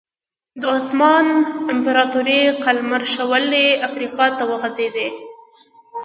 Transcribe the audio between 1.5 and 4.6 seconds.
امپراتورۍ قلمرو شولې افریقا ته